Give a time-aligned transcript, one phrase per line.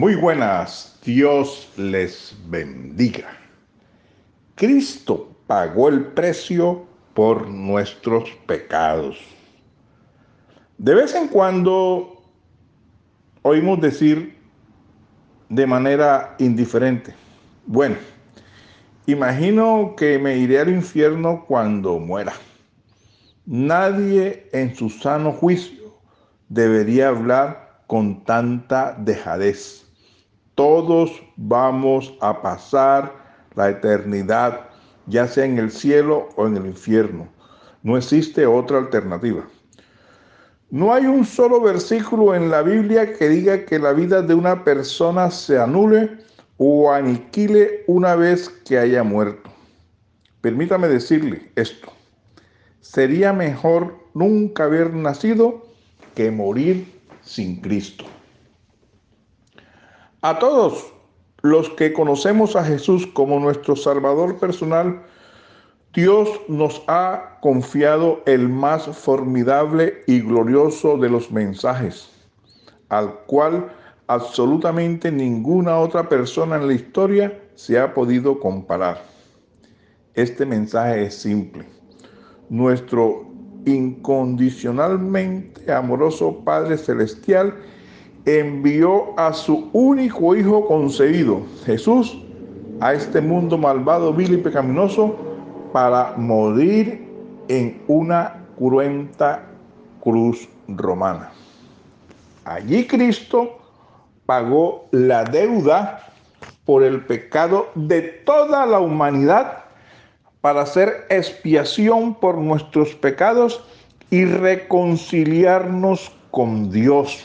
[0.00, 3.36] Muy buenas, Dios les bendiga.
[4.54, 9.18] Cristo pagó el precio por nuestros pecados.
[10.78, 12.18] De vez en cuando
[13.42, 14.38] oímos decir
[15.50, 17.14] de manera indiferente,
[17.66, 17.96] bueno,
[19.04, 22.32] imagino que me iré al infierno cuando muera.
[23.44, 26.00] Nadie en su sano juicio
[26.48, 29.89] debería hablar con tanta dejadez
[30.60, 33.10] todos vamos a pasar
[33.54, 34.68] la eternidad,
[35.06, 37.26] ya sea en el cielo o en el infierno.
[37.82, 39.48] No existe otra alternativa.
[40.68, 44.62] No hay un solo versículo en la Biblia que diga que la vida de una
[44.62, 46.18] persona se anule
[46.58, 49.48] o aniquile una vez que haya muerto.
[50.42, 51.90] Permítame decirle esto.
[52.82, 55.66] Sería mejor nunca haber nacido
[56.14, 58.04] que morir sin Cristo.
[60.22, 60.92] A todos
[61.40, 65.00] los que conocemos a Jesús como nuestro Salvador personal,
[65.94, 72.10] Dios nos ha confiado el más formidable y glorioso de los mensajes,
[72.90, 73.72] al cual
[74.08, 79.02] absolutamente ninguna otra persona en la historia se ha podido comparar.
[80.12, 81.64] Este mensaje es simple.
[82.50, 83.24] Nuestro
[83.64, 87.54] incondicionalmente amoroso Padre Celestial
[88.24, 92.18] envió a su único Hijo concebido, Jesús,
[92.80, 95.16] a este mundo malvado, vil y pecaminoso,
[95.72, 97.08] para morir
[97.48, 99.42] en una cruenta
[100.00, 101.32] cruz romana.
[102.44, 103.58] Allí Cristo
[104.26, 106.06] pagó la deuda
[106.64, 109.64] por el pecado de toda la humanidad
[110.40, 113.62] para hacer expiación por nuestros pecados
[114.10, 117.24] y reconciliarnos con Dios.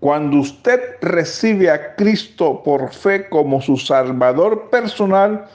[0.00, 5.46] Cuando usted recibe a Cristo por fe como su Salvador personal,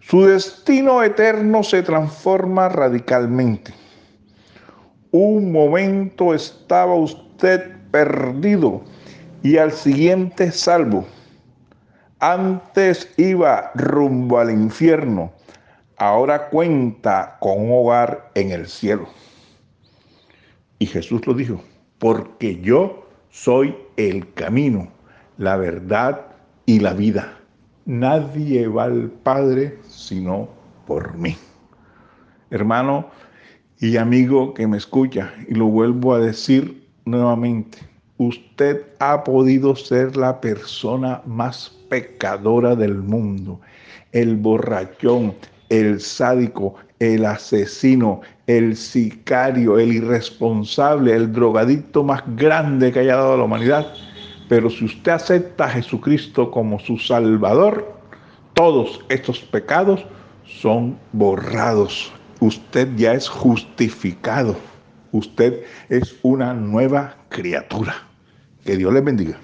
[0.00, 3.72] su destino eterno se transforma radicalmente.
[5.10, 8.82] Un momento estaba usted perdido
[9.42, 11.06] y al siguiente salvo.
[12.20, 15.32] Antes iba rumbo al infierno,
[15.96, 19.08] ahora cuenta con un hogar en el cielo.
[20.78, 21.62] Y Jesús lo dijo,
[21.98, 24.88] porque yo soy el camino,
[25.36, 26.26] la verdad
[26.66, 27.38] y la vida.
[27.86, 30.48] Nadie va al Padre sino
[30.86, 31.36] por mí.
[32.50, 33.10] Hermano
[33.80, 37.78] y amigo que me escucha, y lo vuelvo a decir nuevamente,
[38.16, 43.60] usted ha podido ser la persona más pecadora del mundo,
[44.12, 45.34] el borrachón,
[45.68, 53.36] el sádico, el asesino, el sicario, el irresponsable, el drogadicto más grande que haya dado
[53.36, 53.92] la humanidad.
[54.48, 57.98] Pero si usted acepta a Jesucristo como su Salvador,
[58.54, 60.04] todos estos pecados
[60.44, 62.12] son borrados.
[62.40, 64.56] Usted ya es justificado.
[65.12, 67.94] Usted es una nueva criatura.
[68.64, 69.38] Que Dios le bendiga.